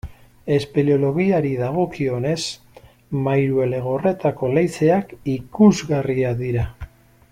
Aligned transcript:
Espeleologiari 0.53 1.51
dagokionez, 1.59 2.39
Mairuelegorretako 3.29 4.53
leizeak 4.59 5.15
ikusgarriak 5.39 6.45
dira. 6.47 6.69